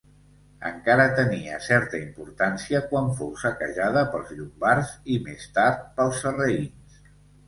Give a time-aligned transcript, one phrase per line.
[0.67, 6.97] Encara tenia certa importància quan fou saquejada pels llombards i més tard pels sarraïns.